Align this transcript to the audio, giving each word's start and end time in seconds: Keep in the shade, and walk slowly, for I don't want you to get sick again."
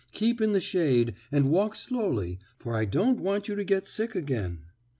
Keep 0.13 0.41
in 0.41 0.51
the 0.51 0.59
shade, 0.59 1.13
and 1.31 1.51
walk 1.51 1.75
slowly, 1.75 2.39
for 2.57 2.75
I 2.75 2.85
don't 2.85 3.19
want 3.19 3.47
you 3.47 3.53
to 3.53 3.63
get 3.63 3.85
sick 3.85 4.15
again." 4.15 4.61